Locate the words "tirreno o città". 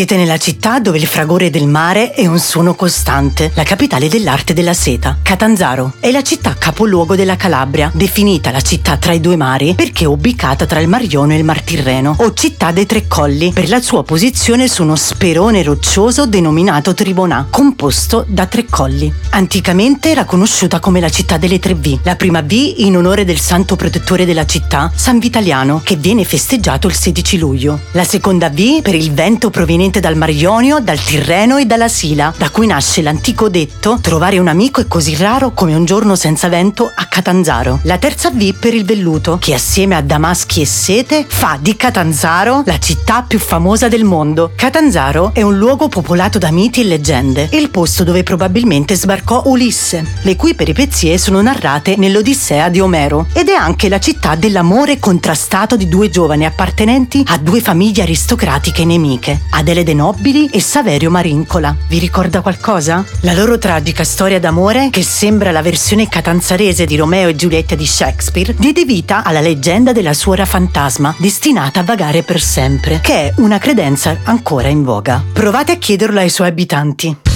11.60-12.70